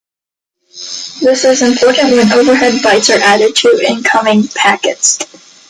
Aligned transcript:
This 1.21 1.45
is 1.45 1.61
important 1.61 2.09
when 2.13 2.33
overhead 2.33 2.73
bytes 2.81 3.15
are 3.15 3.21
added 3.21 3.55
to 3.57 3.85
incoming 3.87 4.47
packets. 4.47 5.19